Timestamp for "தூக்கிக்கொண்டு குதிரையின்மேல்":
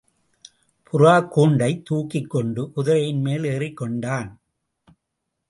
1.89-3.45